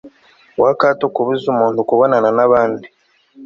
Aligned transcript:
guha 0.55 0.71
akato 0.75 1.05
kubuza 1.13 1.45
umuntu 1.53 1.79
kubonana 1.89 2.29
n'abandi 2.37 2.87